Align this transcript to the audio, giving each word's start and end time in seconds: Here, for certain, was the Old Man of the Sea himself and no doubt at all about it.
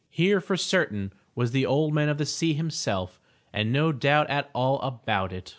Here, 0.09 0.41
for 0.41 0.57
certain, 0.57 1.13
was 1.35 1.51
the 1.51 1.67
Old 1.67 1.93
Man 1.93 2.09
of 2.09 2.17
the 2.17 2.25
Sea 2.25 2.53
himself 2.55 3.19
and 3.53 3.71
no 3.71 3.91
doubt 3.91 4.31
at 4.31 4.49
all 4.55 4.81
about 4.81 5.31
it. 5.31 5.49